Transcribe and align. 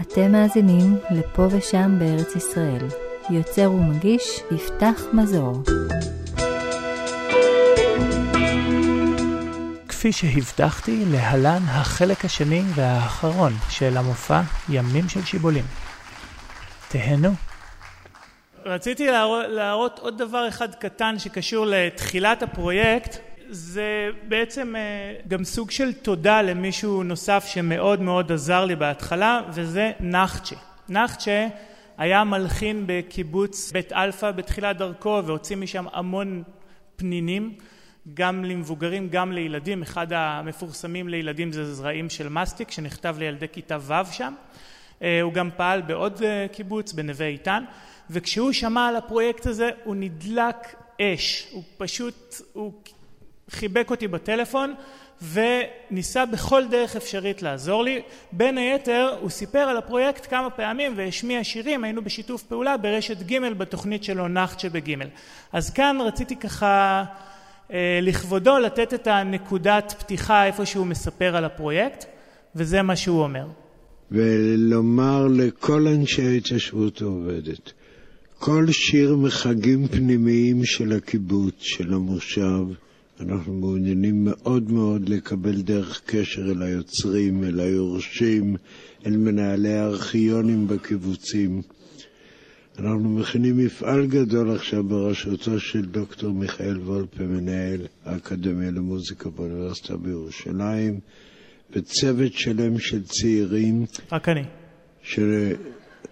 אתם 0.00 0.32
מאזינים 0.32 0.98
לפה 1.10 1.42
ושם 1.50 1.98
בארץ 1.98 2.36
ישראל. 2.36 2.86
יוצר 3.30 3.70
ומגיש 3.72 4.40
יפתח 4.50 5.02
מזור. 5.12 5.62
כפי 9.88 10.12
שהבטחתי, 10.12 11.04
להלן 11.06 11.62
החלק 11.68 12.24
השני 12.24 12.62
והאחרון 12.74 13.52
של 13.70 13.96
המופע 13.96 14.40
ימים 14.68 15.08
של 15.08 15.24
שיבולים. 15.24 15.64
תהנו. 16.88 17.30
רציתי 18.64 19.06
להראות, 19.06 19.46
להראות 19.48 19.98
עוד 19.98 20.18
דבר 20.18 20.48
אחד 20.48 20.74
קטן 20.74 21.18
שקשור 21.18 21.66
לתחילת 21.68 22.42
הפרויקט. 22.42 23.31
זה 23.48 24.10
בעצם 24.28 24.74
גם 25.28 25.44
סוג 25.44 25.70
של 25.70 25.92
תודה 25.92 26.42
למישהו 26.42 27.02
נוסף 27.02 27.44
שמאוד 27.46 28.00
מאוד 28.00 28.32
עזר 28.32 28.64
לי 28.64 28.76
בהתחלה, 28.76 29.40
וזה 29.54 29.92
נחצ'ה. 30.00 30.56
נחצ'ה 30.88 31.46
היה 31.98 32.24
מלחין 32.24 32.84
בקיבוץ 32.86 33.72
בית 33.72 33.92
אלפא 33.92 34.30
בתחילת 34.30 34.76
דרכו 34.76 35.22
והוציא 35.26 35.56
משם 35.56 35.84
המון 35.92 36.42
פנינים, 36.96 37.54
גם 38.14 38.44
למבוגרים, 38.44 39.08
גם 39.08 39.32
לילדים. 39.32 39.82
אחד 39.82 40.12
המפורסמים 40.12 41.08
לילדים 41.08 41.52
זה 41.52 41.74
זרעים 41.74 42.10
של 42.10 42.28
מסטיק, 42.28 42.70
שנכתב 42.70 43.16
לילדי 43.18 43.48
כיתה 43.48 43.78
ו' 43.80 44.12
שם. 44.12 44.34
הוא 45.22 45.32
גם 45.32 45.50
פעל 45.56 45.82
בעוד 45.82 46.22
קיבוץ, 46.52 46.92
בנווה 46.92 47.26
איתן, 47.26 47.64
וכשהוא 48.10 48.52
שמע 48.52 48.88
על 48.88 48.96
הפרויקט 48.96 49.46
הזה 49.46 49.70
הוא 49.84 49.96
נדלק 49.96 50.56
אש. 51.00 51.48
הוא 51.52 51.62
פשוט, 51.76 52.34
הוא 52.52 52.72
חיבק 53.52 53.90
אותי 53.90 54.08
בטלפון 54.08 54.74
וניסה 55.32 56.26
בכל 56.26 56.62
דרך 56.70 56.96
אפשרית 56.96 57.42
לעזור 57.42 57.84
לי. 57.84 58.02
בין 58.32 58.58
היתר 58.58 59.16
הוא 59.20 59.30
סיפר 59.30 59.58
על 59.58 59.76
הפרויקט 59.76 60.26
כמה 60.30 60.50
פעמים 60.50 60.92
והשמיע 60.96 61.44
שירים, 61.44 61.84
היינו 61.84 62.02
בשיתוף 62.02 62.42
פעולה 62.42 62.76
ברשת 62.76 63.22
ג' 63.22 63.52
בתוכנית 63.58 64.04
שלו 64.04 64.28
נחצ'ה 64.28 64.68
בג'. 64.68 64.96
אז 65.52 65.70
כאן 65.70 65.98
רציתי 66.00 66.36
ככה 66.36 67.04
לכבודו 68.02 68.58
לתת 68.58 68.94
את 68.94 69.06
הנקודת 69.06 69.94
פתיחה 69.98 70.46
איפה 70.46 70.66
שהוא 70.66 70.86
מספר 70.86 71.36
על 71.36 71.44
הפרויקט, 71.44 72.04
וזה 72.56 72.82
מה 72.82 72.96
שהוא 72.96 73.22
אומר. 73.22 73.46
ולומר 74.10 75.26
לכל 75.30 75.86
אנשי 75.86 76.26
ההתיישבות 76.26 77.02
העובדת, 77.02 77.72
כל 78.38 78.66
שיר 78.70 79.16
מחגים 79.16 79.88
פנימיים 79.88 80.64
של 80.64 80.92
הקיבוץ, 80.92 81.54
של 81.58 81.94
המושב, 81.94 82.64
אנחנו 83.22 83.52
מעוניינים 83.52 84.24
מאוד 84.24 84.72
מאוד 84.72 85.08
לקבל 85.08 85.62
דרך 85.62 86.02
קשר 86.06 86.50
אל 86.50 86.62
היוצרים, 86.62 87.44
אל 87.44 87.60
היורשים, 87.60 88.56
אל 89.06 89.16
מנהלי 89.16 89.74
הארכיונים 89.74 90.68
בקיבוצים. 90.68 91.62
אנחנו 92.78 93.08
מכינים 93.08 93.56
מפעל 93.56 94.06
גדול 94.06 94.50
עכשיו 94.50 94.84
בראשותו 94.84 95.60
של 95.60 95.82
דוקטור 95.82 96.32
מיכאל 96.32 96.78
וולפה, 96.78 97.24
מנהל 97.24 97.86
האקדמיה 98.04 98.70
למוזיקה 98.70 99.30
באוניברסיטה 99.30 99.96
בירושלים, 99.96 101.00
וצוות 101.72 102.32
שלם 102.32 102.78
של 102.78 103.02
צעירים. 103.02 103.84
רק 104.12 104.28
אני. 104.28 104.44
של 105.02 105.52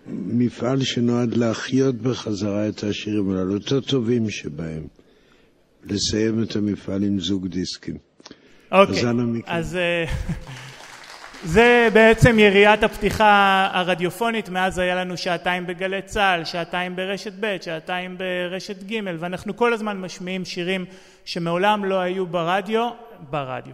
מפעל 0.06 0.82
שנועד 0.82 1.36
להחיות 1.36 1.94
בחזרה 1.94 2.68
את 2.68 2.84
השירים 2.84 3.30
הללו, 3.30 3.54
יותר 3.54 3.80
טובים 3.80 4.30
שבהם. 4.30 4.82
לסיים 5.84 6.42
את 6.42 6.56
המפעל 6.56 7.02
עם 7.02 7.20
זוג 7.20 7.46
דיסקים. 7.46 7.98
אוקיי, 8.72 9.02
אז 9.46 9.78
זה 11.44 11.88
בעצם 11.92 12.38
יריית 12.38 12.82
הפתיחה 12.82 13.68
הרדיופונית, 13.72 14.48
מאז 14.48 14.78
היה 14.78 14.94
לנו 14.94 15.16
שעתיים 15.16 15.66
בגלי 15.66 16.02
צה"ל, 16.02 16.44
שעתיים 16.44 16.96
ברשת 16.96 17.32
ב', 17.40 17.56
שעתיים 17.60 18.18
ברשת 18.18 18.82
ג', 18.82 19.00
ואנחנו 19.18 19.56
כל 19.56 19.72
הזמן 19.72 20.00
משמיעים 20.00 20.44
שירים 20.44 20.84
שמעולם 21.24 21.84
לא 21.84 22.00
היו 22.00 22.26
ברדיו, 22.26 22.90
ברדיו. 23.30 23.72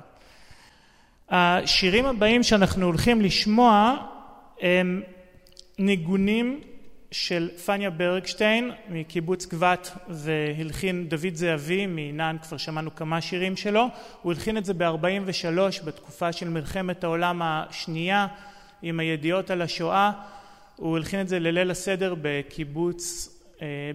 השירים 1.30 2.06
הבאים 2.06 2.42
שאנחנו 2.42 2.86
הולכים 2.86 3.20
לשמוע 3.20 3.96
הם 4.60 5.02
ניגונים 5.78 6.60
של 7.10 7.50
פניה 7.66 7.90
ברגשטיין 7.90 8.70
מקיבוץ 8.88 9.46
גבת 9.46 9.90
והלחין 10.08 11.08
דוד 11.08 11.34
זהבי 11.34 11.86
מנען 11.88 12.38
כבר 12.38 12.56
שמענו 12.56 12.94
כמה 12.94 13.20
שירים 13.20 13.56
שלו. 13.56 13.86
הוא 14.22 14.32
הלחין 14.32 14.58
את 14.58 14.64
זה 14.64 14.74
ב-43 14.74 15.84
בתקופה 15.84 16.32
של 16.32 16.48
מלחמת 16.48 17.04
העולם 17.04 17.42
השנייה 17.44 18.26
עם 18.82 19.00
הידיעות 19.00 19.50
על 19.50 19.62
השואה. 19.62 20.10
הוא 20.76 20.96
הלחין 20.96 21.20
את 21.20 21.28
זה 21.28 21.38
לליל 21.38 21.70
הסדר 21.70 22.14
בקיבוץ 22.22 23.32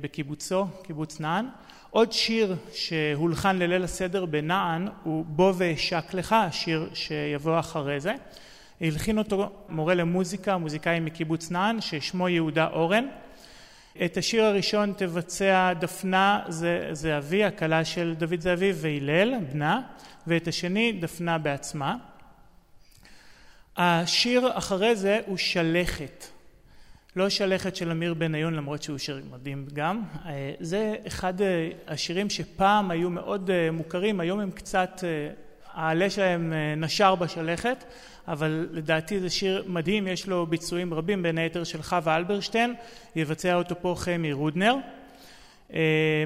בקיבוצו 0.02 0.68
קיבוץ 0.84 1.20
נען. 1.20 1.46
עוד 1.90 2.12
שיר 2.12 2.56
שהולחן 2.74 3.60
לליל 3.60 3.84
הסדר 3.84 4.26
בנען 4.26 4.88
הוא 5.04 5.26
בוא 5.28 5.54
ואשק 5.58 6.14
לך 6.14 6.34
השיר 6.34 6.90
שיבוא 6.94 7.60
אחרי 7.60 8.00
זה 8.00 8.16
הלחין 8.82 9.18
אותו 9.18 9.52
מורה 9.70 9.94
למוזיקה, 9.94 10.58
מוזיקאי 10.58 11.00
מקיבוץ 11.00 11.52
נען, 11.52 11.82
ששמו 11.82 12.30
יהודה 12.30 12.68
אורן. 12.68 13.08
את 14.06 14.18
השיר 14.18 14.44
הראשון 14.44 14.94
תבצע 14.98 15.74
דפנה 15.74 16.40
זהבי, 16.92 17.44
הכלה 17.44 17.86
של 17.86 18.14
דוד 18.18 18.40
זהבי, 18.40 18.72
והלל, 18.76 19.34
בנה, 19.52 19.82
ואת 20.28 20.48
השני 20.48 20.92
דפנה 20.92 21.38
בעצמה. 21.38 21.96
השיר 23.78 24.58
אחרי 24.58 24.96
זה 24.96 25.20
הוא 25.26 25.38
שלכת. 25.38 26.26
לא 27.16 27.30
שלכת 27.30 27.76
של 27.76 27.92
אמיר 27.92 28.14
בניון, 28.14 28.54
למרות 28.54 28.84
שהוא 28.84 28.98
שיר 28.98 29.24
מדהים 29.32 29.68
גם. 29.74 30.02
זה 30.60 30.96
אחד 31.08 31.34
השירים 31.88 32.30
שפעם 32.30 32.92
היו 32.92 33.10
מאוד 33.10 33.50
מוכרים, 33.72 34.20
היום 34.20 34.40
הם 34.40 34.52
קצת, 34.52 35.04
העלה 35.74 36.10
שלהם 36.10 36.54
נשר 36.78 37.16
בשלכת. 37.16 37.84
אבל 38.32 38.68
לדעתי 38.72 39.20
זה 39.20 39.30
שיר 39.30 39.64
מדהים, 39.68 40.08
יש 40.08 40.28
לו 40.28 40.46
ביצועים 40.46 40.94
רבים, 40.94 41.24
בין 41.24 41.38
היתר 41.38 41.64
של 41.64 41.82
חווה 41.82 42.18
אלברשטיין, 42.18 42.74
יבצע 43.16 43.56
אותו 43.56 43.76
פה 43.82 43.96
חמי 43.98 44.34
רודנר. 44.34 44.76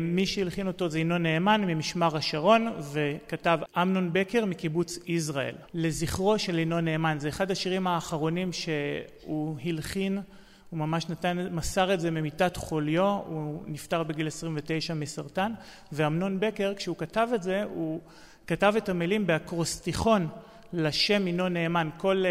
מי 0.02 0.26
שהלחין 0.26 0.68
אותו 0.68 0.90
זה 0.90 1.00
ינון 1.00 1.24
נאמן 1.24 1.62
ממשמר 1.62 2.18
השרון, 2.18 2.74
וכתב 2.94 3.60
אמנון 3.78 4.10
בקר 4.14 4.46
מקיבוץ 4.46 5.00
יזרעאל. 5.08 5.56
לזכרו 5.74 6.40
של 6.40 6.60
ינון 6.60 6.86
נאמן, 6.86 7.18
זה 7.20 7.30
אחד 7.30 7.52
השירים 7.52 7.88
האחרונים 7.88 8.54
שהוא 8.54 9.58
הלחין, 9.66 10.22
הוא 10.70 10.80
ממש 10.80 11.10
נתן, 11.10 11.48
מסר 11.52 11.94
את 11.94 12.00
זה 12.00 12.12
ממיטת 12.12 12.58
חוליו, 12.58 13.20
הוא 13.26 13.64
נפטר 13.68 14.04
בגיל 14.04 14.28
29 14.28 14.94
מסרטן, 14.94 15.52
ואמנון 15.92 16.40
בקר 16.40 16.74
כשהוא 16.76 16.98
כתב 16.98 17.28
את 17.36 17.44
זה, 17.44 17.64
הוא 17.64 18.00
כתב 18.48 18.74
את 18.78 18.90
המילים 18.90 19.28
באקרוסטיכון 19.28 20.28
לשם 20.76 21.28
ינון 21.28 21.54
נאמן, 21.54 21.90
כל 21.98 22.24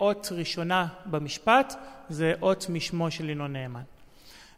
אות 0.00 0.28
ראשונה 0.32 0.86
במשפט 1.06 1.74
זה 2.08 2.34
אות 2.42 2.66
משמו 2.68 3.10
של 3.10 3.30
ינון 3.30 3.52
נאמן. 3.52 3.82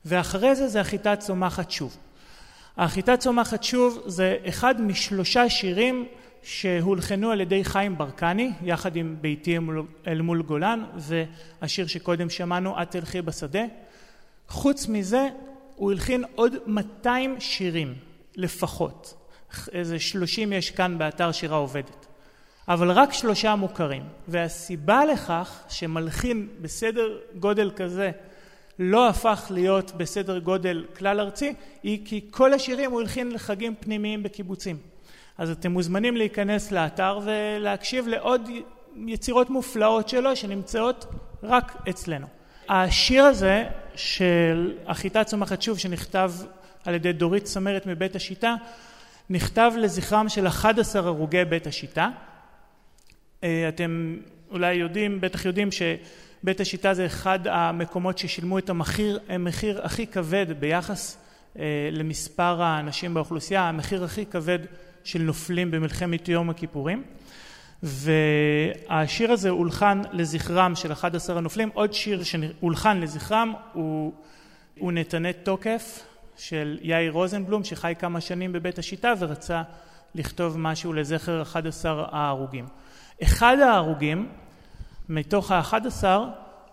ואחרי 0.04 0.54
זה 0.54 0.68
זה 0.68 0.80
החיטה 0.80 1.16
צומחת 1.16 1.70
שוב. 1.70 1.96
החיטה 2.76 3.16
צומחת 3.16 3.62
שוב 3.62 4.02
זה 4.06 4.36
אחד 4.48 4.80
משלושה 4.80 5.50
שירים 5.50 6.06
שהולחנו 6.42 7.30
על 7.30 7.40
ידי 7.40 7.64
חיים 7.64 7.98
ברקני 7.98 8.52
יחד 8.62 8.96
עם 8.96 9.16
ביתי 9.20 9.58
אל 10.06 10.22
מול 10.22 10.42
גולן 10.42 10.84
והשיר 10.96 11.86
שקודם 11.86 12.30
שמענו 12.30 12.82
את 12.82 12.90
תלכי 12.90 13.22
בשדה. 13.22 13.64
חוץ 14.48 14.88
מזה 14.88 15.28
הוא 15.76 15.92
הלחין 15.92 16.24
עוד 16.34 16.52
200 16.66 17.40
שירים 17.40 17.94
לפחות. 18.36 19.14
איזה 19.72 19.98
30 19.98 20.52
יש 20.52 20.70
כאן 20.70 20.98
באתר 20.98 21.32
שירה 21.32 21.56
עובדת. 21.56 22.06
אבל 22.68 22.90
רק 22.90 23.12
שלושה 23.12 23.54
מוכרים. 23.54 24.02
והסיבה 24.28 25.04
לכך 25.04 25.62
שמלחין 25.68 26.48
בסדר 26.60 27.18
גודל 27.38 27.70
כזה 27.76 28.10
לא 28.78 29.08
הפך 29.08 29.46
להיות 29.50 29.92
בסדר 29.92 30.38
גודל 30.38 30.84
כלל 30.96 31.20
ארצי 31.20 31.54
היא 31.82 32.06
כי 32.06 32.20
כל 32.30 32.52
השירים 32.52 32.90
הוא 32.90 33.00
הלחין 33.00 33.32
לחגים 33.32 33.74
פנימיים 33.80 34.22
בקיבוצים. 34.22 34.78
אז 35.38 35.50
אתם 35.50 35.72
מוזמנים 35.72 36.16
להיכנס 36.16 36.72
לאתר 36.72 37.20
ולהקשיב 37.24 38.08
לעוד 38.08 38.48
יצירות 39.06 39.50
מופלאות 39.50 40.08
שלו 40.08 40.36
שנמצאות 40.36 41.06
רק 41.42 41.76
אצלנו. 41.88 42.26
השיר 42.68 43.24
הזה 43.24 43.64
של 43.96 44.72
החיטה 44.86 45.24
צומחת 45.24 45.62
שוב 45.62 45.78
שנכתב 45.78 46.32
על 46.84 46.94
ידי 46.94 47.12
דורית 47.12 47.44
צמרת 47.44 47.86
מבית 47.86 48.16
השיטה 48.16 48.54
נכתב 49.30 49.72
לזכרם 49.76 50.28
של 50.28 50.46
11 50.46 51.02
הרוגי 51.02 51.44
בית 51.44 51.66
השיטה 51.66 52.08
אתם 53.68 54.16
אולי 54.50 54.74
יודעים, 54.74 55.20
בטח 55.20 55.44
יודעים 55.44 55.68
שבית 55.72 56.60
השיטה 56.60 56.94
זה 56.94 57.06
אחד 57.06 57.38
המקומות 57.46 58.18
ששילמו 58.18 58.58
את 58.58 58.70
המחיר, 58.70 59.18
המחיר 59.28 59.80
הכי 59.82 60.06
כבד 60.06 60.46
ביחס 60.60 61.18
למספר 61.92 62.62
האנשים 62.62 63.14
באוכלוסייה, 63.14 63.68
המחיר 63.68 64.04
הכי 64.04 64.26
כבד 64.26 64.58
של 65.04 65.22
נופלים 65.22 65.70
במלחמת 65.70 66.28
יום 66.28 66.50
הכיפורים 66.50 67.02
והשיר 67.82 69.32
הזה 69.32 69.50
הולחן 69.50 70.02
לזכרם 70.12 70.74
של 70.74 70.92
11 70.92 71.38
הנופלים 71.38 71.70
עוד 71.74 71.92
שיר 71.92 72.22
שהולחן 72.22 73.00
לזכרם 73.00 73.52
הוא, 73.72 74.12
הוא 74.78 74.92
נתנה 74.92 75.32
תוקף 75.32 76.04
של 76.36 76.78
יאיר 76.82 77.12
רוזנבלום 77.12 77.64
שחי 77.64 77.94
כמה 77.98 78.20
שנים 78.20 78.52
בבית 78.52 78.78
השיטה 78.78 79.12
ורצה 79.18 79.62
לכתוב 80.14 80.58
משהו 80.58 80.92
לזכר 80.92 81.42
11 81.42 82.06
ההרוגים. 82.12 82.64
אחד 83.22 83.56
ההרוגים 83.60 84.28
מתוך 85.08 85.50
האחד 85.50 85.86
עשר 85.86 86.24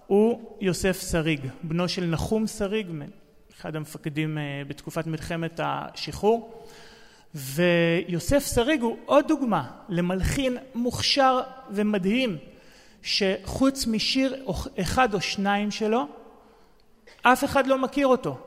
הוא 0.08 0.58
יוסף 0.62 1.12
שריג, 1.12 1.40
בנו 1.64 1.90
של 1.90 2.06
נחום 2.06 2.48
שריג, 2.48 2.88
אחד 3.56 3.76
המפקדים 3.76 4.38
אה, 4.38 4.62
בתקופת 4.68 5.08
מלחמת 5.08 5.60
השחרור. 5.64 6.64
ויוסף 7.36 8.54
שריג 8.54 8.82
הוא 8.82 8.98
עוד 9.06 9.28
דוגמה 9.28 9.72
למלחין 9.90 10.58
מוכשר 10.76 11.42
ומדהים 11.70 12.38
שחוץ 13.02 13.88
משיר 13.88 14.46
אחד 14.82 15.14
או 15.14 15.22
שניים 15.22 15.72
שלו 15.72 16.08
אף 17.22 17.44
אחד 17.44 17.68
לא 17.68 17.78
מכיר 17.78 18.08
אותו 18.08 18.38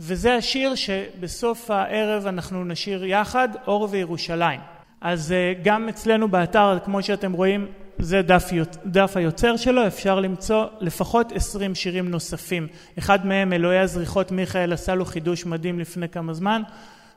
וזה 0.00 0.34
השיר 0.34 0.74
שבסוף 0.74 1.70
הערב 1.70 2.26
אנחנו 2.26 2.64
נשיר 2.64 3.04
יחד 3.04 3.48
אור 3.66 3.88
וירושלים 3.90 4.60
אז 5.00 5.32
אה, 5.32 5.52
גם 5.62 5.88
אצלנו 5.88 6.28
באתר 6.28 6.78
כמו 6.84 7.02
שאתם 7.02 7.32
רואים 7.32 7.66
זה 7.98 8.22
דף, 8.22 8.50
דף 8.86 9.12
היוצר 9.16 9.56
שלו, 9.56 9.86
אפשר 9.86 10.20
למצוא 10.20 10.66
לפחות 10.80 11.32
עשרים 11.32 11.74
שירים 11.74 12.10
נוספים. 12.10 12.66
אחד 12.98 13.26
מהם, 13.26 13.52
אלוהי 13.52 13.78
הזריחות 13.78 14.32
מיכאל, 14.32 14.72
עשה 14.72 14.94
לו 14.94 15.04
חידוש 15.04 15.46
מדהים 15.46 15.78
לפני 15.78 16.08
כמה 16.08 16.34
זמן, 16.34 16.62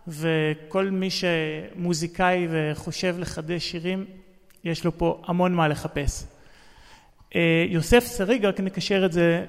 וכל 0.07 0.89
מי 0.89 1.09
שמוזיקאי 1.09 2.47
וחושב 2.49 3.15
לחדש 3.19 3.71
שירים, 3.71 4.05
יש 4.63 4.85
לו 4.85 4.97
פה 4.97 5.21
המון 5.25 5.53
מה 5.53 5.67
לחפש. 5.67 6.23
אה, 7.35 7.65
יוסף 7.69 8.17
שריג, 8.17 8.45
רק 8.45 8.59
נקשר 8.59 9.05
את 9.05 9.11
זה 9.11 9.45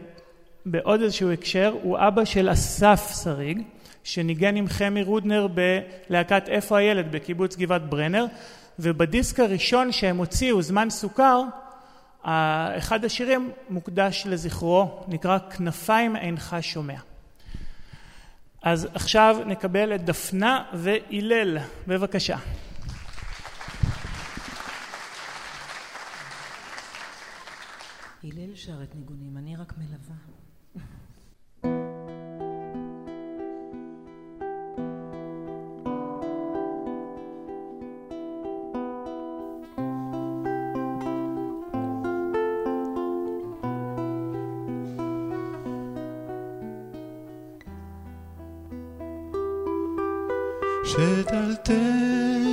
בעוד 0.67 1.03
איזשהו 1.03 1.33
הקשר, 1.33 1.75
הוא 1.83 1.99
אבא 1.99 2.25
של 2.25 2.53
אסף 2.53 3.23
שריג, 3.25 3.63
שניגן 4.05 4.57
עם 4.57 4.69
חמי 4.69 5.03
רודנר 5.03 5.47
בלהקת 5.47 6.49
איפה 6.49 6.79
הילד 6.79 7.13
בקיבוץ 7.13 7.57
גבעת 7.57 7.91
ברנר, 7.91 8.27
ובדיסק 8.79 9.41
הראשון 9.41 9.93
שהם 9.93 10.17
הוציאו, 10.17 10.63
זמן 10.63 10.91
סוכר, 10.91 11.43
אחד 12.23 13.05
השירים 13.05 13.53
מוקדש 13.71 14.27
לזכרו, 14.27 15.05
נקרא 15.09 15.39
כנפיים 15.39 16.17
אינך 16.17 16.57
שומע. 16.61 16.99
אז 18.63 18.89
עכשיו 18.95 19.37
נקבל 19.47 19.95
את 19.95 20.05
דפנה 20.05 20.65
והלל, 20.73 21.59
בבקשה. 21.87 22.37
הלל 28.25 28.55
שר 28.55 28.83
את 28.83 28.95
ניגונים, 28.95 29.37
אני 29.37 29.57
רק 29.57 29.73
מלווה. 29.79 30.12
se 50.93 51.25
te. 51.65 52.52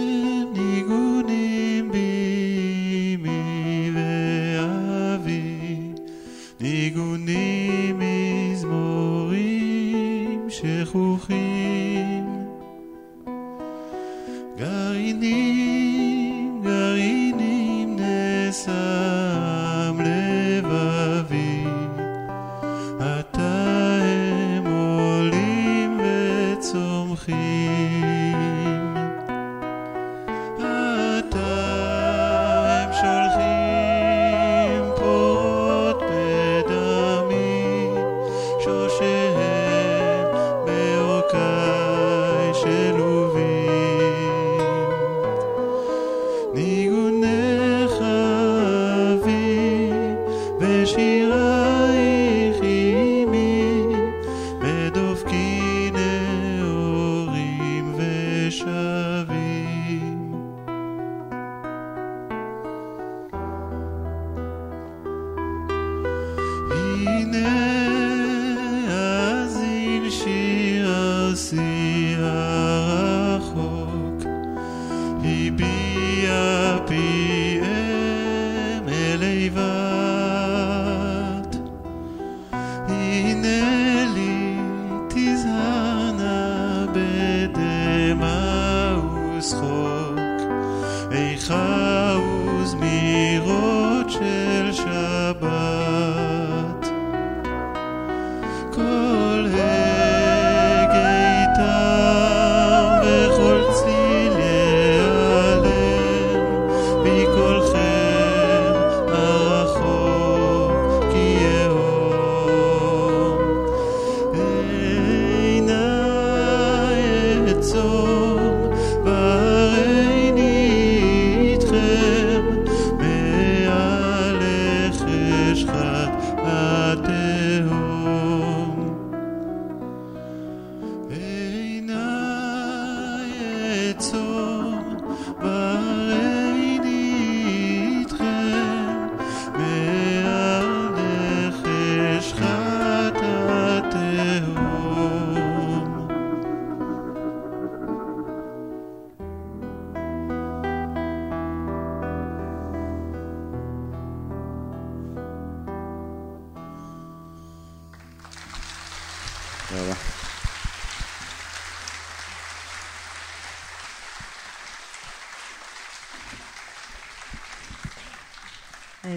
yine 67.18 67.79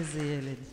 Prazer, 0.03 0.37
Helene. 0.39 0.72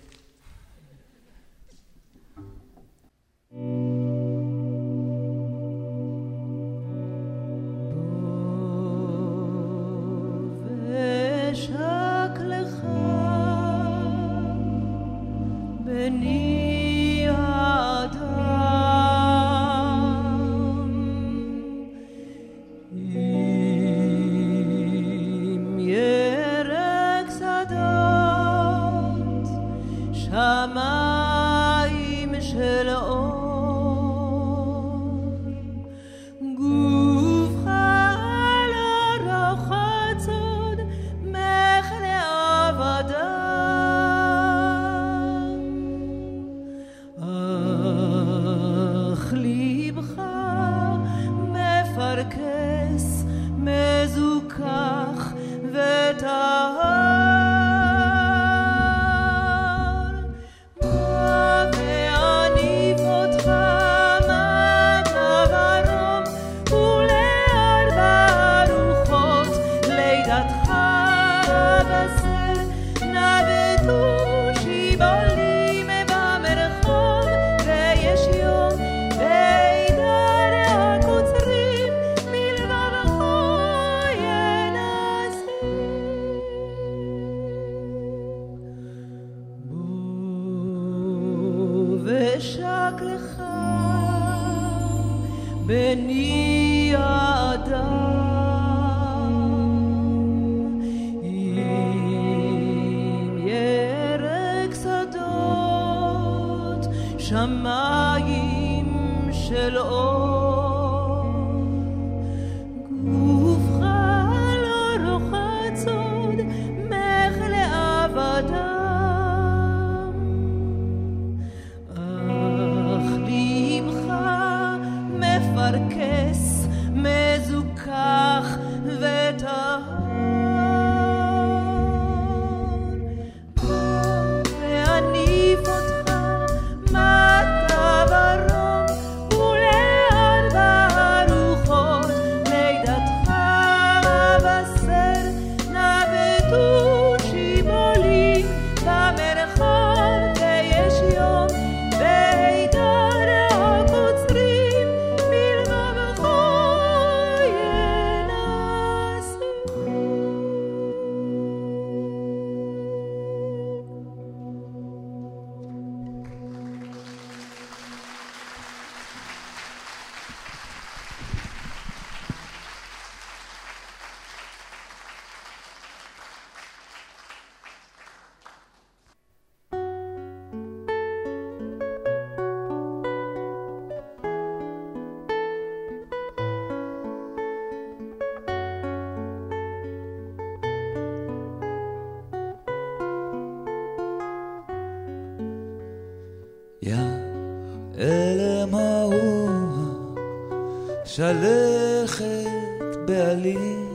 שלכת 201.21 202.97
בעלים. 203.05 203.89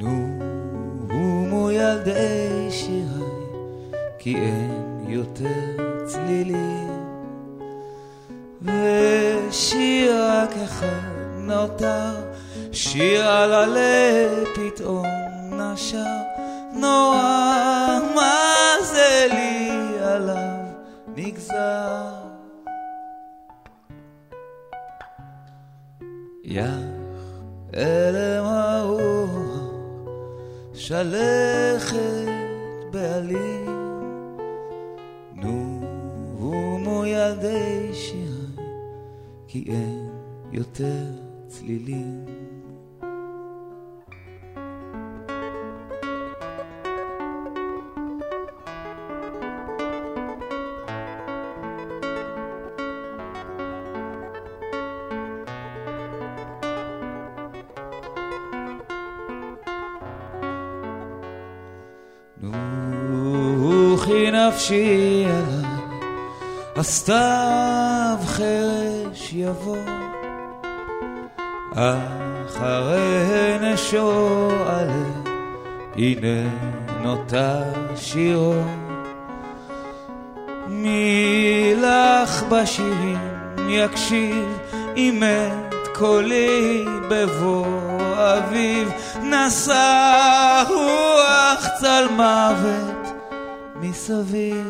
נו, 0.00 0.38
הומו 1.10 1.70
ילדי 1.70 2.68
שירי, 2.70 3.32
כי 4.18 4.36
אין 4.36 5.04
יותר 5.08 6.04
צלילים. 6.06 6.88
ושיר 8.62 10.24
רק 10.24 10.50
אחד 10.64 11.10
נותר, 11.38 12.14
שיר 12.72 13.28
על 13.28 13.52
הלב 13.52 14.44
פתאום 14.54 15.06
נשר. 15.52 16.16
נורא, 16.72 17.98
מה 18.14 18.74
זה 18.82 19.26
לי 19.30 19.70
עליו 20.02 20.58
נגזר? 21.16 22.21
יח 26.54 26.74
אלם 27.74 28.44
האור 28.44 29.28
שלכת 30.74 31.98
בעלים 32.90 33.66
נו 35.34 35.80
הומו 36.38 37.06
ילדי 37.06 37.90
שירי 37.94 38.66
כי 39.48 39.64
אין 39.68 40.08
יותר 40.52 41.04
צלילים 41.48 42.24
נפשי 64.52 65.24
אליי, 65.26 65.70
הסתיו 66.76 68.18
חרש 68.26 69.32
יבוא, 69.32 69.76
אחרי 71.72 73.58
נשו 73.60 74.50
עלה, 74.66 75.32
הנה 75.96 76.50
נותר 77.02 77.62
שירו. 77.96 78.54
מי 80.68 81.74
לך 81.76 82.42
בשירים 82.42 83.18
יקשיב 83.68 84.58
אם 84.96 85.22
את 85.22 85.88
קולי 85.94 86.84
בבוא 87.10 87.66
אביב 88.14 88.92
נשא 89.22 90.62
רוח 90.68 91.66
צל 91.80 92.06
מוות 92.16 93.01
מסביב. 93.82 94.66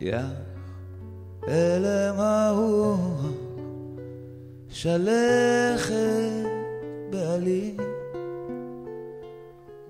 יא 0.00 0.18
אלם 1.48 2.20
ההוא 2.20 2.96
שלכת 4.68 5.94
בעלי 7.10 7.76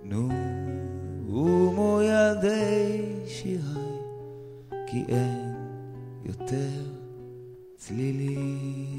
נו 0.02 0.28
ומו 1.28 2.00
ילדי 2.02 3.02
שירי 3.26 3.96
כי 4.86 5.04
אין 5.08 5.54
יותר 6.24 6.82
צלילים 7.76 8.95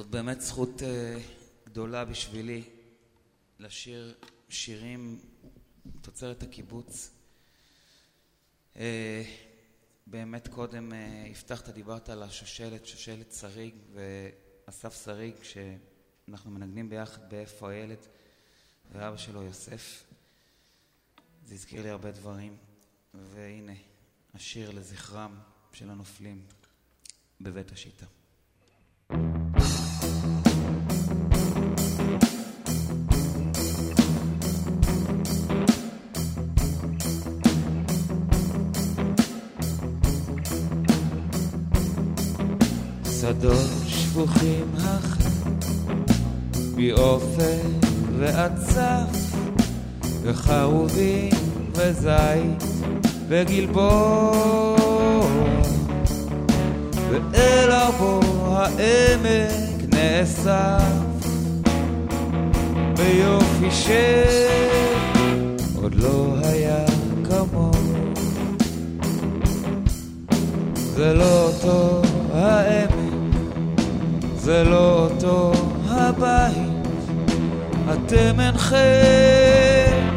זאת 0.00 0.10
באמת 0.10 0.40
זכות 0.40 0.80
uh, 0.80 0.84
גדולה 1.66 2.04
בשבילי 2.04 2.62
לשיר 3.58 4.14
שירים 4.48 5.20
תוצרת 6.00 6.42
הקיבוץ. 6.42 7.10
Uh, 8.74 8.78
באמת 10.06 10.48
קודם 10.48 10.92
uh, 10.92 10.94
הבטחת, 11.30 11.68
דיברת 11.68 12.08
על 12.08 12.22
השושלת, 12.22 12.86
שושלת 12.86 13.32
שריג 13.32 13.74
ואסף 13.92 15.04
שריג, 15.04 15.34
שאנחנו 15.42 16.50
מנגנים 16.50 16.90
ביחד 16.90 17.30
באיפה 17.30 17.70
הילד 17.70 18.06
ואבא 18.92 19.16
שלו 19.16 19.42
יוסף. 19.42 20.04
זה 21.44 21.54
הזכיר 21.54 21.82
לי 21.82 21.90
הרבה 21.90 22.10
דברים, 22.10 22.56
והנה, 23.14 23.74
השיר 24.34 24.70
לזכרם 24.70 25.38
של 25.72 25.90
הנופלים 25.90 26.46
בבית 27.40 27.72
השיטה. 27.72 28.06
שדות 43.20 43.70
שפוכים 43.86 44.66
החיים, 44.76 45.56
מאופק 46.76 47.86
ועד 48.18 48.58
צף, 48.58 49.34
וחרובים 50.22 51.30
וזית 51.74 52.64
וגלבוע. 53.28 54.80
ואל 57.10 57.70
ארבו 57.70 58.20
העמק 58.46 59.94
נאסף 59.94 60.82
ביופי 62.96 63.70
שעוד 65.70 65.94
לא 65.94 66.34
היה 66.42 66.84
כמוהו 67.28 67.72
זה 70.94 71.14
לא 71.14 71.42
אותו 71.42 72.02
העמק, 72.32 72.89
זה 74.50 74.64
לא 74.64 75.06
אותו 75.10 75.52
הבית, 75.88 76.88
אתם 77.92 78.40
אינכם 78.40 80.08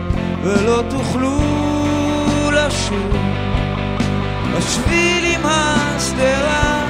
ולא 0.43 0.83
תוכלו 0.89 1.39
לשוב. 2.51 3.15
בשביל 4.57 5.25
עם 5.25 5.41
השדרה 5.45 6.85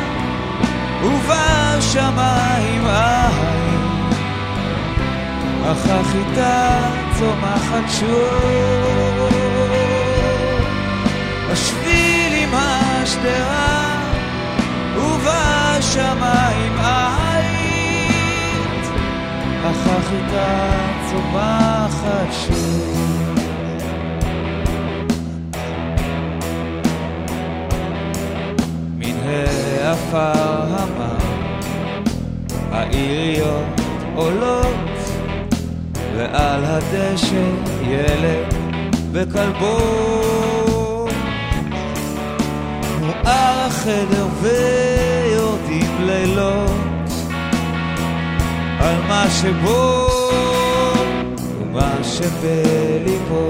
ובשמיים 1.03 2.85
העין 2.85 3.81
אך 5.71 5.89
החיטה 5.89 6.79
צומחת 7.19 7.89
שוב. 7.99 9.29
בשביל 11.51 12.33
עם 12.33 12.53
השדרה 12.53 13.99
ובשמיים 14.97 16.75
היית, 16.77 17.22
אך 19.63 19.89
צומחת 21.11 22.27
שוב. 22.31 23.39
מן 28.97 29.15
העפר 29.25 30.65
המים, 30.69 32.03
העיריות 32.71 33.81
עולות, 34.15 34.75
ועל 36.17 36.65
הדשא 36.65 37.49
ילד 37.81 38.53
וכלבו 39.11 39.77
מואר 43.01 43.65
החדר 43.67 44.27
ויורדים 44.41 45.91
לילות 45.99 46.82
על 48.83 49.01
מה 49.07 49.25
שבו 49.41 50.07
ומה 51.59 51.95
שבליבו. 52.03 53.47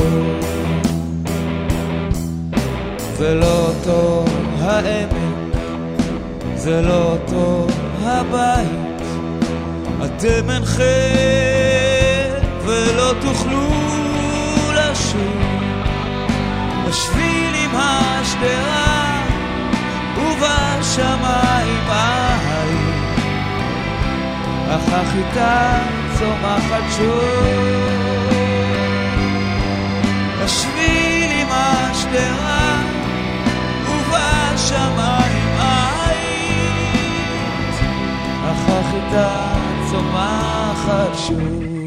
זה 3.17 3.35
לא 3.35 3.67
אותו 3.67 4.25
העמק, 4.59 5.55
זה 6.55 6.81
לא 6.81 7.11
אותו 7.11 7.67
הבית. 8.03 9.01
אתם 10.05 10.49
אינכם 10.49 10.83
ולא 12.65 13.13
תוכלו 13.21 13.69
לשוב. 14.75 15.63
בשביל 16.87 17.55
עם 17.55 17.71
השדרה 17.75 19.23
ובשמיים 20.17 21.83
אך 24.75 24.93
החיטה 24.93 25.79
צומחת 26.19 26.83
שוב. 26.97 28.33
בשביל 30.43 31.31
עם 31.31 31.47
השדרה 31.51 32.81
ובשמיים 33.85 35.55
העין, 35.57 36.93
אך 38.51 38.69
החיטה 38.69 39.55
צומחת 39.91 41.17
שוב. 41.27 41.82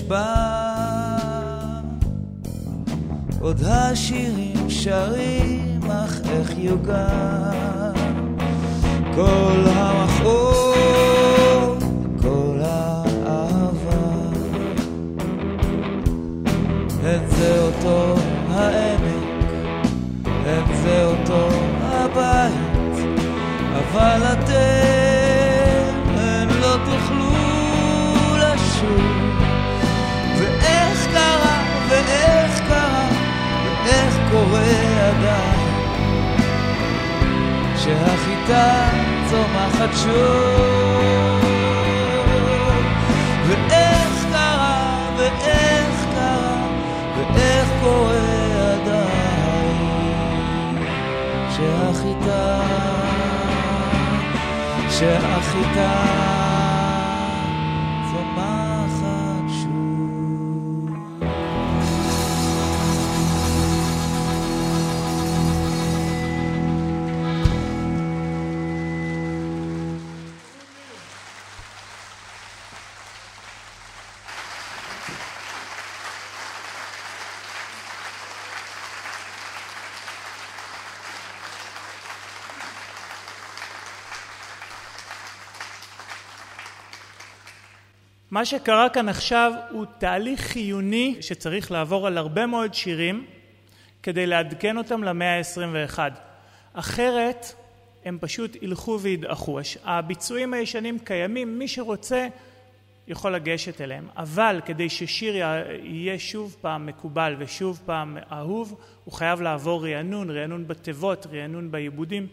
בא 0.00 1.18
עוד 3.40 3.62
השירים 3.64 4.70
שרים 4.70 5.80
אך 5.90 6.20
איך 6.30 6.52
יוגן 6.58 7.92
כל 9.14 9.64
המכאוב, 9.66 10.01
שהחיטה 38.46 38.88
צומחת 39.30 39.92
שוב. 40.02 41.44
ואיך 43.46 44.26
קרה, 44.32 45.10
ואיך 45.16 46.06
קרה, 46.14 46.66
ואיך 47.16 47.68
קורה 47.82 48.72
עדיין, 48.72 49.66
שהחיטה, 51.50 52.60
שהחיטה 54.90 56.41
מה 88.32 88.44
שקרה 88.44 88.88
כאן 88.88 89.08
עכשיו 89.08 89.52
הוא 89.70 89.86
תהליך 89.98 90.40
חיוני 90.40 91.16
שצריך 91.20 91.70
לעבור 91.70 92.06
על 92.06 92.18
הרבה 92.18 92.46
מאוד 92.46 92.74
שירים 92.74 93.26
כדי 94.02 94.26
לעדכן 94.26 94.76
אותם 94.76 95.04
למאה 95.04 95.38
ה-21. 95.38 95.98
אחרת 96.72 97.52
הם 98.04 98.18
פשוט 98.20 98.56
ילכו 98.62 99.00
וידעכו. 99.00 99.58
הביצועים 99.84 100.54
הישנים 100.54 100.98
קיימים, 100.98 101.58
מי 101.58 101.68
שרוצה 101.68 102.28
יכול 103.08 103.34
לגשת 103.34 103.80
אליהם. 103.80 104.08
אבל 104.16 104.60
כדי 104.64 104.88
ששיר 104.88 105.34
יהיה 105.82 106.18
שוב 106.18 106.56
פעם 106.60 106.86
מקובל 106.86 107.34
ושוב 107.38 107.80
פעם 107.86 108.18
אהוב, 108.32 108.80
הוא 109.04 109.14
חייב 109.14 109.40
לעבור 109.40 109.86
רענון, 109.86 110.30
רענון 110.30 110.68
בתיבות, 110.68 111.26
רענון 111.32 111.70
בעיבודים. 111.70 112.26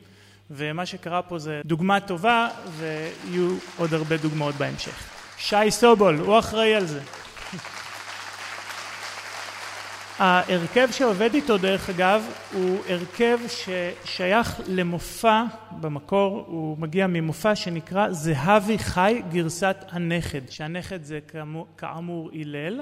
ומה 0.51 0.85
שקרה 0.85 1.21
פה 1.21 1.39
זה 1.39 1.61
דוגמה 1.65 1.99
טובה 1.99 2.49
ויהיו 2.77 3.57
עוד 3.77 3.93
הרבה 3.93 4.17
דוגמאות 4.17 4.55
בהמשך. 4.55 5.18
שי 5.39 5.71
סובול, 5.71 6.15
הוא 6.15 6.39
אחראי 6.39 6.75
על 6.75 6.85
זה. 6.85 7.01
ההרכב 10.19 10.87
שעובד 10.91 11.33
איתו 11.33 11.57
דרך 11.57 11.89
אגב 11.89 12.23
הוא 12.53 12.79
הרכב 12.89 13.39
ששייך 13.47 14.61
למופע 14.67 15.43
במקור 15.71 16.45
הוא 16.47 16.77
מגיע 16.77 17.07
ממופע 17.07 17.55
שנקרא 17.55 18.11
זהבי 18.11 18.79
חי 18.79 19.21
גרסת 19.31 19.75
הנכד 19.89 20.49
שהנכד 20.49 21.03
זה 21.03 21.19
כאמור 21.77 22.29
הלל 22.33 22.81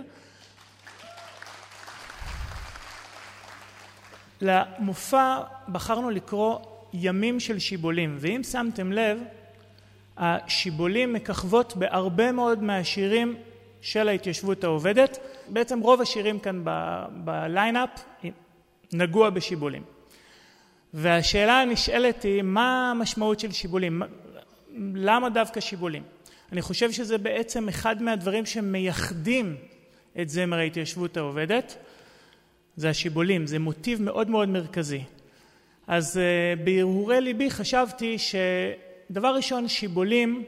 למופע 4.41 5.37
בחרנו 5.69 6.09
לקרוא 6.09 6.59
ימים 6.93 7.39
של 7.39 7.59
שיבולים 7.59 8.17
ואם 8.19 8.41
שמתם 8.43 8.91
לב 8.91 9.19
השיבולים 10.17 11.13
מככבות 11.13 11.77
בהרבה 11.77 12.31
מאוד 12.31 12.63
מהשירים 12.63 13.35
של 13.81 14.07
ההתיישבות 14.07 14.63
העובדת. 14.63 15.19
בעצם 15.47 15.79
רוב 15.79 16.01
השירים 16.01 16.39
כאן 16.39 16.61
בליינאפ 17.23 17.89
נגוע 18.93 19.29
בשיבולים. 19.29 19.83
והשאלה 20.93 21.61
הנשאלת 21.61 22.23
היא 22.23 22.41
מה 22.41 22.91
המשמעות 22.91 23.39
של 23.39 23.51
שיבולים? 23.51 24.01
למה 24.95 25.29
דווקא 25.29 25.59
שיבולים? 25.59 26.03
אני 26.51 26.61
חושב 26.61 26.91
שזה 26.91 27.17
בעצם 27.17 27.69
אחד 27.69 28.01
מהדברים 28.01 28.45
שמייחדים 28.45 29.55
את 30.21 30.29
זמר 30.29 30.57
ההתיישבות 30.57 31.17
העובדת. 31.17 31.77
זה 32.75 32.89
השיבולים 32.89 33.47
זה 33.47 33.59
מוטיב 33.59 34.01
מאוד 34.01 34.29
מאוד 34.29 34.49
מרכזי. 34.49 35.01
אז 35.87 36.19
בהרהורי 36.63 37.21
ליבי 37.21 37.51
חשבתי 37.51 38.17
שדבר 39.09 39.35
ראשון 39.35 39.67
שיבולים 39.67 40.43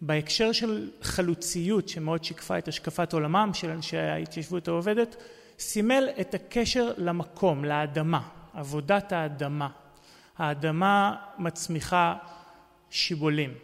בהקשר 0.00 0.52
של 0.52 0.90
חלוציות 1.02 1.88
שמאוד 1.88 2.24
שיקפה 2.24 2.58
את 2.58 2.68
השקפת 2.68 3.12
עולמם 3.12 3.50
של 3.54 3.70
אנשי 3.70 3.96
ההתיישבות 3.96 4.68
העובדת 4.68 5.16
סימל 5.58 6.08
את 6.20 6.34
הקשר 6.34 6.92
למקום, 6.96 7.64
לאדמה, 7.64 8.20
עבודת 8.54 9.12
האדמה. 9.12 9.68
האדמה 10.38 11.16
מצמיחה 11.38 12.16
שיבולים. 12.90 13.54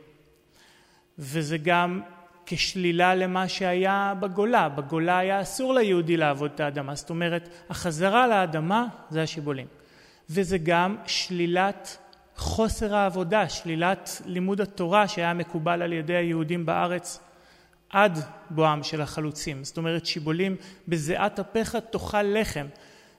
וזה 1.18 1.58
גם 1.58 2.00
כשלילה 2.46 3.14
למה 3.14 3.48
שהיה 3.48 4.14
בגולה, 4.20 4.68
בגולה 4.68 5.18
היה 5.18 5.40
אסור 5.42 5.74
ליהודי 5.74 6.16
לעבוד 6.16 6.50
את 6.54 6.60
האדמה, 6.60 6.94
זאת 6.94 7.10
אומרת 7.10 7.48
החזרה 7.70 8.26
לאדמה 8.26 8.86
זה 9.10 9.22
השיבולים. 9.22 9.66
וזה 10.30 10.58
גם 10.58 10.96
שלילת 11.06 11.98
חוסר 12.36 12.94
העבודה, 12.94 13.48
שלילת 13.48 14.22
לימוד 14.26 14.60
התורה 14.60 15.08
שהיה 15.08 15.34
מקובל 15.34 15.82
על 15.82 15.92
ידי 15.92 16.16
היהודים 16.16 16.66
בארץ 16.66 17.20
עד 17.90 18.18
בואם 18.50 18.82
של 18.82 19.00
החלוצים, 19.00 19.64
זאת 19.64 19.76
אומרת 19.76 20.06
שיבולים 20.06 20.56
בזיעת 20.88 21.40
אפיך 21.40 21.76
תאכל 21.90 22.22
לחם, 22.22 22.66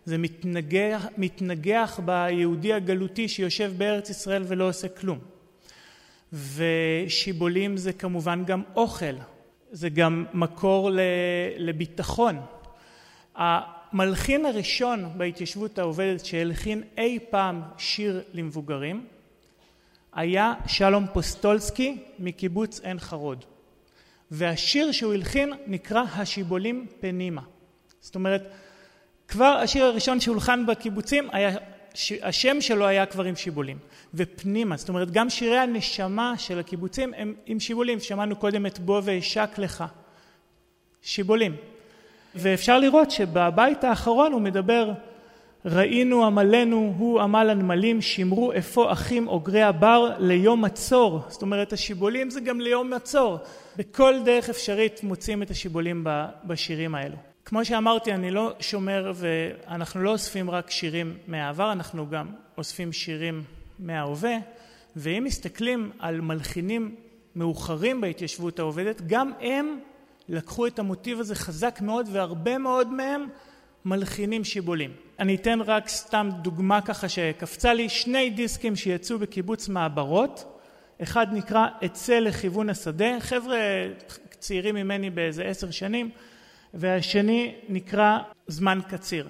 זה 0.05 0.17
מתנגח, 0.17 1.05
מתנגח 1.17 1.99
ביהודי 2.05 2.73
הגלותי 2.73 3.27
שיושב 3.27 3.73
בארץ 3.77 4.09
ישראל 4.09 4.43
ולא 4.47 4.69
עושה 4.69 4.87
כלום. 4.87 5.19
ושיבולים 6.33 7.77
זה 7.77 7.93
כמובן 7.93 8.45
גם 8.45 8.61
אוכל, 8.75 9.15
זה 9.71 9.89
גם 9.89 10.25
מקור 10.33 10.89
לביטחון 11.57 12.39
המלחין 13.93 14.45
הראשון 14.45 15.09
בהתיישבות 15.17 15.79
העובדת 15.79 16.25
שהלחין 16.25 16.83
אי 16.97 17.19
פעם 17.29 17.61
שיר 17.77 18.23
למבוגרים 18.33 19.05
היה 20.13 20.53
שלום 20.67 21.05
פוסטולסקי 21.13 21.97
מקיבוץ 22.19 22.79
עין 22.79 22.99
חרוד. 22.99 23.45
והשיר 24.31 24.91
שהוא 24.91 25.13
הלחין 25.13 25.53
נקרא 25.67 26.03
השיבולים 26.15 26.87
פנימה 26.99 27.41
זאת 28.01 28.15
אומרת 28.15 28.51
כבר 29.27 29.59
השיר 29.63 29.85
הראשון 29.85 30.19
שהולחן 30.19 30.65
בקיבוצים 30.65 31.29
היה 31.31 31.57
השם 32.21 32.61
שלו 32.61 32.87
היה 32.87 33.05
כבר 33.05 33.23
עם 33.23 33.35
שיבולים. 33.35 33.77
ופנימה 34.13 34.77
זאת 34.77 34.89
אומרת 34.89 35.11
גם 35.11 35.29
שירי 35.29 35.57
הנשמה 35.57 36.33
של 36.37 36.59
הקיבוצים 36.59 37.13
הם 37.13 37.33
עם 37.45 37.59
שיבולים. 37.59 37.99
שמענו 37.99 38.35
קודם 38.35 38.65
את 38.65 38.79
בוא 38.79 39.01
ואשק 39.03 39.49
לך 39.57 39.83
שיבולים 41.01 41.55
ואפשר 42.35 42.79
לראות 42.79 43.11
שבבית 43.11 43.83
האחרון 43.83 44.31
הוא 44.31 44.41
מדבר 44.41 44.91
ראינו 45.65 46.25
עמלנו 46.25 46.93
הוא 46.97 47.21
עמל 47.21 47.49
הנמלים 47.49 48.01
שמרו 48.01 48.51
אפוא 48.57 48.91
אחים 48.91 49.27
אוגרי 49.27 49.61
הבר 49.61 50.15
ליום 50.19 50.61
מצור 50.61 51.21
זאת 51.27 51.41
אומרת 51.41 51.73
השיבולים 51.73 52.29
זה 52.29 52.41
גם 52.41 52.61
ליום 52.61 52.93
מצור 52.93 53.37
בכל 53.77 54.13
דרך 54.25 54.49
אפשרית 54.49 55.03
מוצאים 55.03 55.43
את 55.43 55.49
השיבולים 55.49 56.05
בשירים 56.43 56.95
האלו. 56.95 57.15
כמו 57.45 57.65
שאמרתי 57.65 58.13
אני 58.13 58.31
לא 58.31 58.53
שומר 58.59 59.11
ואנחנו 59.15 60.03
לא 60.03 60.09
אוספים 60.09 60.49
רק 60.49 60.71
שירים 60.71 61.17
מהעבר 61.27 61.71
אנחנו 61.71 62.09
גם 62.09 62.27
אוספים 62.57 62.93
שירים 62.93 63.43
מההווה. 63.79 64.37
ואם 64.95 65.23
מסתכלים 65.25 65.91
על 65.99 66.21
מלחינים 66.21 66.95
מאוחרים 67.35 68.01
בהתיישבות 68.01 68.59
העובדת 68.59 69.01
גם 69.07 69.31
הם 69.41 69.79
לקחו 70.29 70.67
את 70.67 70.79
המוטיב 70.79 71.19
הזה 71.19 71.35
חזק 71.35 71.81
מאוד 71.81 72.09
והרבה 72.11 72.57
מאוד 72.57 72.93
מהם 72.93 73.27
מלחינים 73.85 74.43
שיבולים. 74.43 74.91
אני 75.19 75.35
אתן 75.35 75.61
רק 75.61 75.89
סתם 75.89 76.29
דוגמה 76.41 76.81
ככה 76.81 77.09
שקפצה 77.09 77.73
לי. 77.73 77.89
שני 77.89 78.29
דיסקים 78.29 78.75
שיצאו 78.75 79.19
בקיבוץ 79.19 79.69
מעברות. 79.69 80.59
אחד 81.03 81.27
נקרא 81.31 81.67
אצא 81.85 82.19
לכיוון 82.19 82.69
השדה 82.69 83.19
חבר'ה 83.19 83.57
צעירים 84.39 84.75
ממני 84.75 85.09
באיזה 85.09 85.43
עשר 85.43 85.71
שנים. 85.71 86.09
והשני 86.73 87.55
נקרא 87.69 88.17
זמן 88.47 88.79
קציר. 88.87 89.29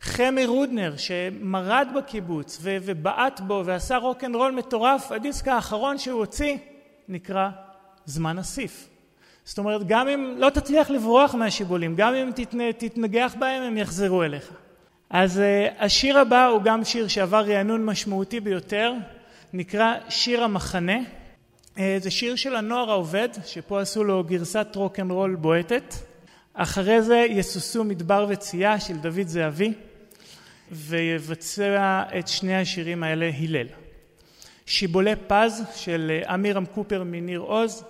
חמי 0.00 0.46
רודנר 0.46 0.96
שמרד 0.96 1.88
בקיבוץ 1.96 2.58
ובעט 2.62 3.40
בו 3.40 3.62
ועשה 3.64 3.96
רוקנרול 3.96 4.52
מטורף 4.52 5.12
הדיסק 5.12 5.48
האחרון 5.48 5.98
שהוא 5.98 6.20
הוציא 6.20 6.56
נקרא 7.08 7.48
זמן 8.06 8.38
אסיף 8.38 8.88
זאת 9.44 9.58
אומרת 9.58 9.86
גם 9.86 10.08
אם 10.08 10.34
לא 10.38 10.50
תצליח 10.50 10.90
לברוח 10.90 11.34
מהשיבולים 11.34 11.94
גם 11.96 12.14
אם 12.14 12.30
תתנגח 12.78 13.34
בהם 13.38 13.62
הם 13.62 13.76
יחזרו 13.76 14.22
אליך. 14.22 14.50
אז 15.10 15.40
השיר 15.78 16.18
הבא 16.18 16.46
הוא 16.46 16.62
גם 16.62 16.84
שיר 16.84 17.08
שעבר 17.08 17.44
רענון 17.50 17.84
משמעותי 17.84 18.40
ביותר 18.40 18.92
נקרא 19.52 19.94
שיר 20.08 20.44
המחנה 20.44 20.98
זה 21.76 22.10
שיר 22.10 22.36
של 22.36 22.56
הנוער 22.56 22.90
העובד 22.90 23.28
שפה 23.46 23.80
עשו 23.80 24.04
לו 24.04 24.24
גרסת 24.24 24.66
רוקנרול 24.74 25.34
בועטת. 25.34 25.94
אחרי 26.54 27.02
זה 27.02 27.26
יסוסו 27.30 27.84
מדבר 27.84 28.26
וצייה 28.28 28.80
של 28.80 28.96
דוד 28.96 29.26
זהבי 29.26 29.72
ויבצע 30.70 32.02
את 32.18 32.28
שני 32.28 32.56
השירים 32.56 33.02
האלה 33.02 33.30
הלל. 33.38 33.66
שיבולי 34.66 35.14
פז 35.26 35.62
של 35.74 36.20
אמירם 36.34 36.66
קופר 36.66 37.02
מניר 37.02 37.40
עוז 37.40 37.84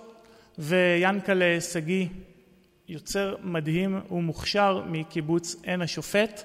ויאנקלה 0.59 1.61
שגיא 1.61 2.07
יוצר 2.87 3.35
מדהים 3.43 4.01
ומוכשר 4.11 4.83
מקיבוץ 4.87 5.55
עין 5.63 5.81
השופט. 5.81 6.43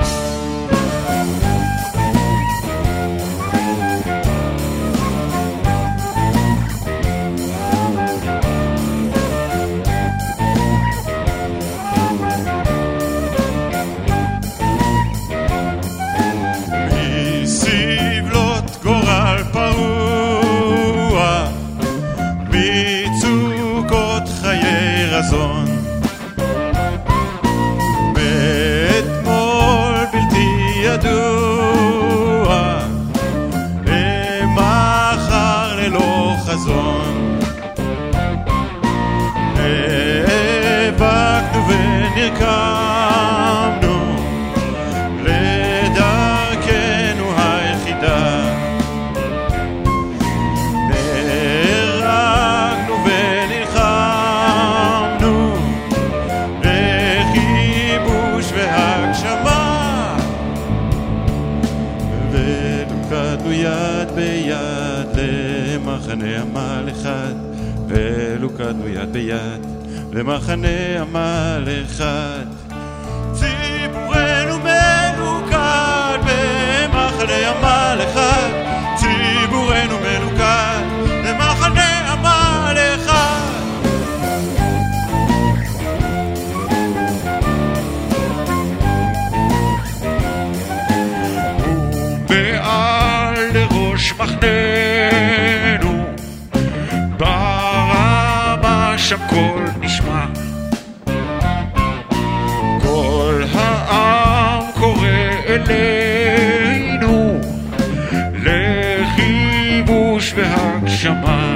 משפחתנו. 94.26 96.04
ברמה 97.18 98.94
שם 98.98 99.16
קול 99.28 99.64
נשמע. 99.80 100.26
כל 102.82 103.42
העם 103.52 104.62
קורא 104.74 105.08
אלינו 105.48 107.40
לכיבוש 109.14 110.34
והגשמה. 110.36 111.52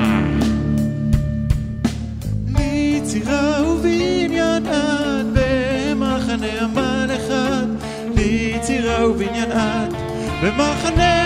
ובניין 9.03 9.53
עד 9.53 9.95
במחנה 10.43 11.20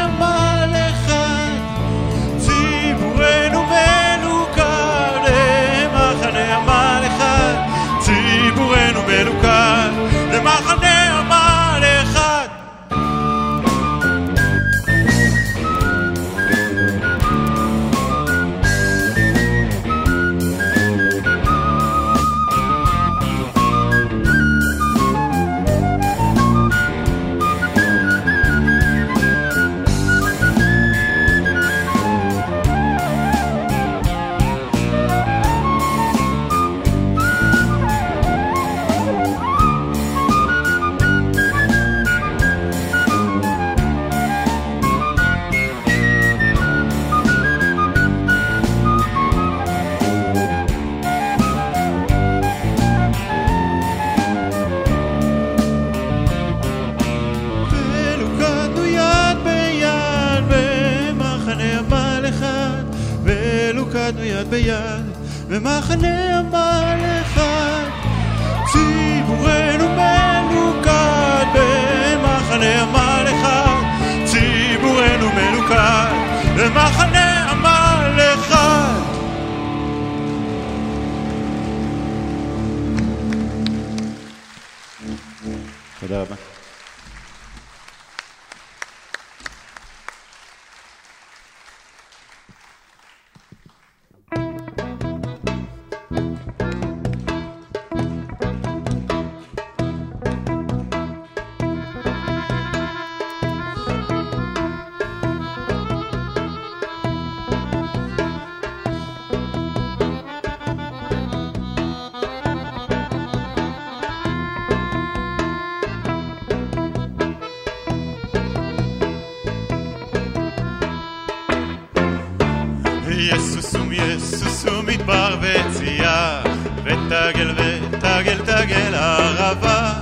יסוסום 123.19 123.93
יסוסום 123.93 124.87
מדבר 124.87 125.37
וצייה 125.41 126.43
ותגל 126.85 127.55
ותגל 127.57 128.39
תגל 128.39 128.95
ערבה 128.95 129.93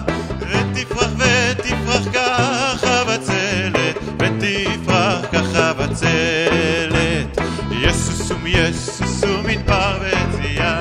ותפרח 0.41 1.11
ותפרח 1.17 2.05
ככה 2.13 3.05
בצלת 3.05 3.99
ותפרח 4.19 5.27
ככה 5.33 5.73
בצלת. 5.73 7.41
יסוסום 7.71 8.47
יסוסום 8.47 9.47
מדבר 9.47 9.99
וצייה 10.01 10.81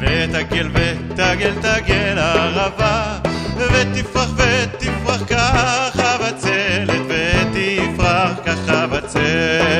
ותגל 0.00 0.68
ותגל 0.72 1.52
תגל 1.60 2.18
ערבה 2.18 3.18
ותפרח 3.56 4.30
ותפרח 4.36 5.22
ככה 5.28 6.16
בצלת 6.18 7.00
ותפרח 7.08 8.32
ככה 8.46 8.86
בצלת. 8.86 9.79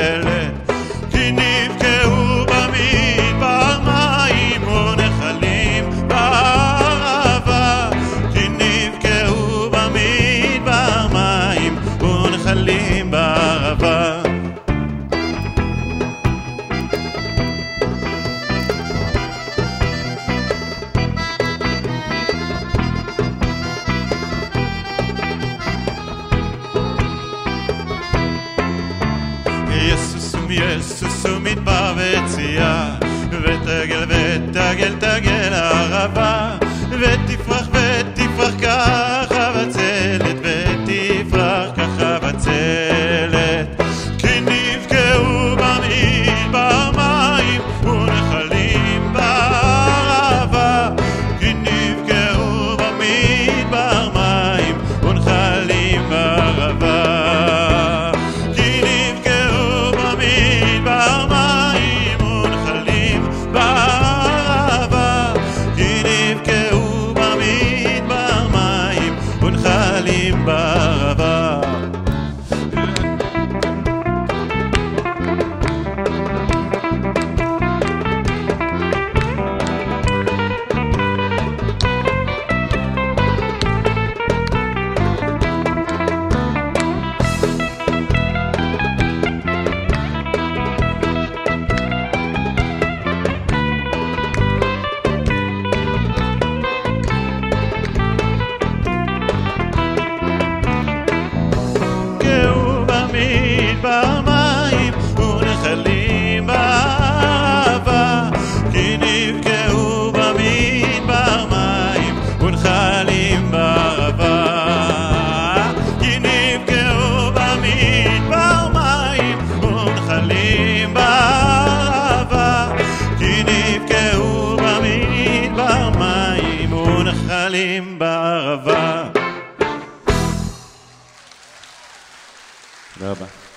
תודה 132.95 133.11
רבה. 133.11 133.27
הזכיר 133.27 133.50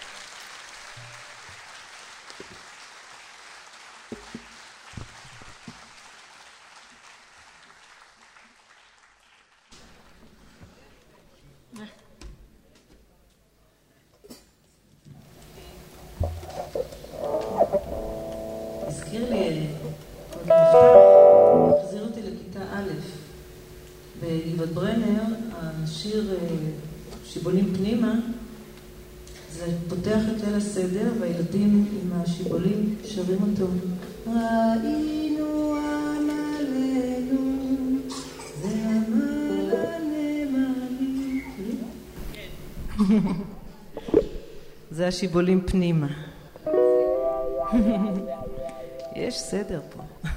השיבולים 45.13 45.62
פנימה. 45.67 46.08
יש 49.15 49.39
סדר 49.39 49.82
פה. 49.89 50.30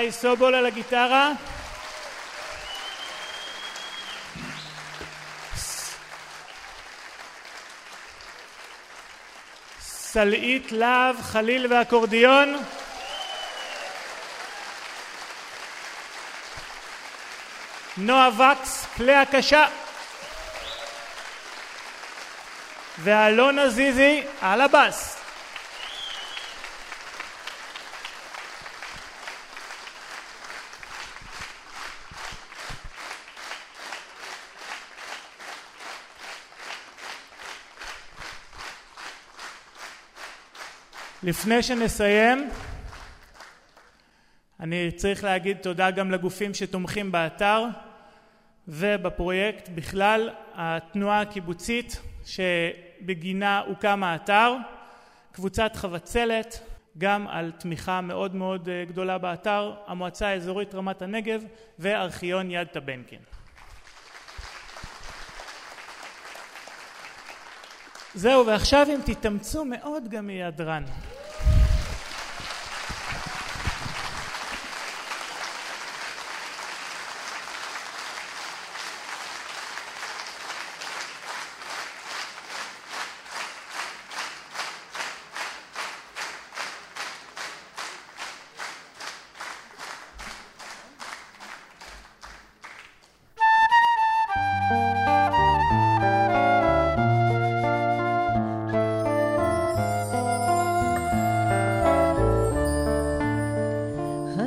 שי 0.00 0.12
סובול 0.12 0.54
על 0.54 0.66
הגיטרה. 0.66 1.32
סלעית 9.80 10.72
להב, 10.72 11.16
חליל 11.22 11.72
ואקורדיון. 11.72 12.62
נועה 17.96 18.28
וקס, 18.28 18.86
כלי 18.96 19.14
הקשה. 19.14 19.64
ואלונה 22.98 23.68
זיזי 23.68 24.22
על 24.40 24.60
הבאס. 24.60 25.27
לפני 41.28 41.62
שנסיים, 41.62 42.50
אני 44.60 44.90
צריך 44.96 45.24
להגיד 45.24 45.56
תודה 45.56 45.90
גם 45.90 46.10
לגופים 46.10 46.54
שתומכים 46.54 47.12
באתר 47.12 47.64
ובפרויקט 48.68 49.68
בכלל, 49.74 50.30
התנועה 50.54 51.20
הקיבוצית 51.20 52.00
שבגינה 52.26 53.58
הוקם 53.66 54.04
האתר, 54.04 54.56
קבוצת 55.32 55.76
חבצלת, 55.76 56.60
גם 56.98 57.28
על 57.28 57.52
תמיכה 57.58 58.00
מאוד 58.00 58.34
מאוד 58.34 58.68
גדולה 58.88 59.18
באתר, 59.18 59.74
המועצה 59.86 60.28
האזורית 60.28 60.74
רמת 60.74 61.02
הנגב 61.02 61.42
וארכיון 61.78 62.50
יד 62.50 62.66
טבנקין. 62.66 63.20
זהו, 68.14 68.46
ועכשיו 68.46 68.86
אם 68.94 69.00
תתאמצו 69.04 69.64
מאוד 69.64 70.08
גם 70.08 70.26
מהיעדרן. 70.26 70.84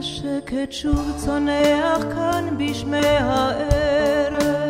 השקט 0.02 0.72
שוב 0.72 1.12
צונח 1.26 2.02
כאן 2.14 2.58
בשמי 2.58 3.06
הערב, 3.06 4.61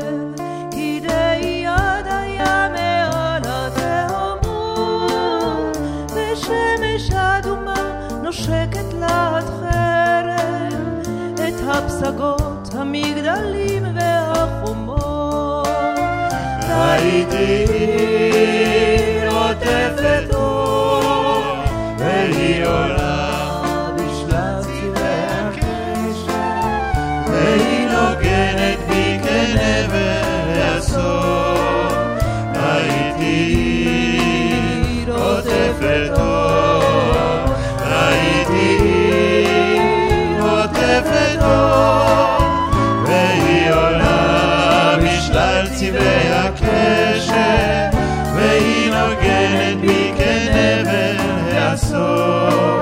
צבעי 45.81 46.33
הקשר, 46.33 47.97
והיא 48.35 48.91
נוגנת 48.91 49.81
בי 49.81 50.11
כנבל 50.17 51.15
העשור. 51.51 52.79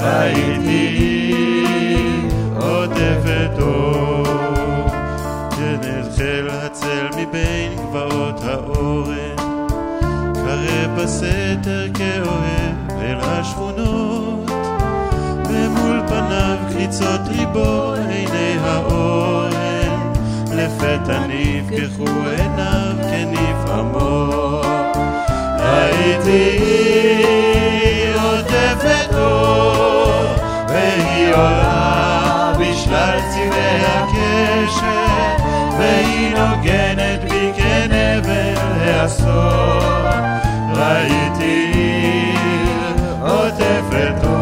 ראיתי 0.00 0.96
עוטפת 2.56 3.62
אור, 3.62 4.26
שנחל 5.56 6.48
הצל 6.50 7.08
מבין 7.16 7.72
גבעות 7.76 8.40
האורן, 8.44 9.36
קרב 10.34 11.00
בסתר 11.00 11.86
כאוהב 11.94 13.00
אל 13.00 13.18
השכונות, 13.20 14.50
ומול 15.50 16.00
פניו 16.08 16.56
קריצות 16.72 17.20
ריבו 17.28 17.92
עיני 18.08 18.56
האורן, 18.64 19.43
לפתע 20.64 21.18
נפקחו 21.28 22.04
עיניו 22.30 22.96
כנפעמות. 23.10 24.66
ראיתי 25.58 26.58
עיר 26.58 28.20
עוטפת 28.22 29.14
אור, 29.14 30.24
והיא 30.68 31.34
עולה 31.34 32.52
בשלל 32.60 33.18
צבעי 33.30 33.84
הקשר, 33.86 35.44
והיא 35.78 36.30
נוגנת 36.30 37.20
בי 37.30 37.52
כנבל 37.56 38.54
העשור. 38.80 40.08
ראיתי 40.74 41.72
עיר 41.74 43.04
עוטפת 43.20 44.24
אור, 44.24 44.33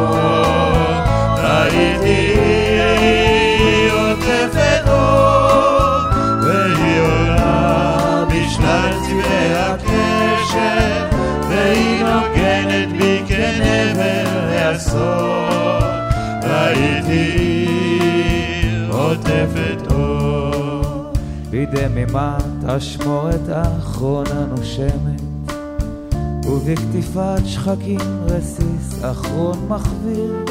בדממת 21.72 22.64
אשמורת 22.66 23.48
האחרונה 23.48 24.46
נושמת, 24.56 25.22
ובקטיפת 26.46 27.40
שחקים 27.44 28.00
רסיס 28.26 29.04
אחרון 29.04 29.58
מחוויר, 29.68 30.44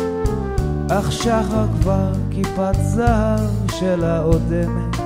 אך 0.90 1.12
שחר 1.12 1.66
כבר 1.82 2.12
כיפת 2.32 2.76
זהב 2.82 3.72
שלה 3.80 4.24
אודמת, 4.24 4.98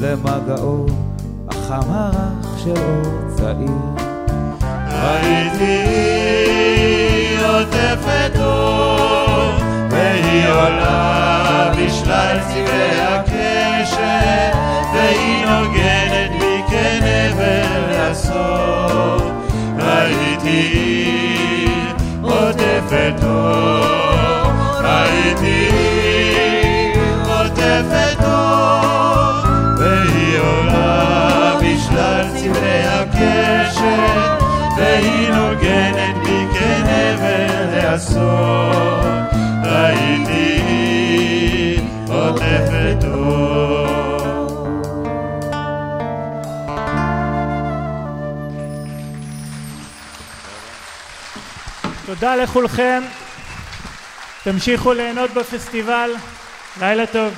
למגעו 0.00 0.86
החם 1.48 1.90
הרך 1.90 2.58
של 2.58 2.76
אור 2.76 3.36
צעיר. 3.36 3.97
ראיתי 5.02 5.82
עיר 6.38 7.46
עוטפת 7.46 8.40
אור, 8.40 9.52
והיא 9.90 10.48
עולה 10.48 11.70
בשלל 11.72 12.38
צבעי 12.48 13.00
הקשר, 13.00 14.58
והיא 14.94 15.46
נוגנת 15.46 16.30
בי 16.40 16.62
כנבל 16.68 17.92
הסוף. 18.10 19.22
ראיתי 19.78 20.48
עיר 20.50 21.94
תודה 52.20 52.36
לכולכם. 52.36 53.02
תמשיכו 54.44 54.92
ליהנות 54.92 55.30
בפסטיבל. 55.30 56.10
לילה 56.80 57.06
טוב. 57.06 57.34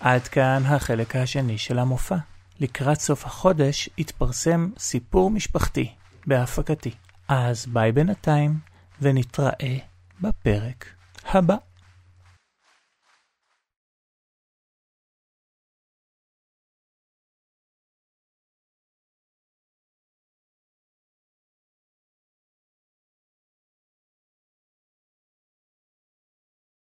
עד 0.00 0.28
כאן 0.28 0.62
החלק 0.66 1.16
השני 1.16 1.58
של 1.58 1.78
המופע. 1.78 2.16
לקראת 2.60 3.00
סוף 3.00 3.24
החודש 3.26 3.88
יתפרסם 3.98 4.70
סיפור 4.78 5.30
משפחתי 5.30 5.90
בהפקתי. 6.26 7.03
אז 7.28 7.66
ביי 7.66 7.92
בינתיים, 7.92 8.58
ונתראה 9.00 9.76
בפרק 10.20 10.86
הבא. 11.24 11.56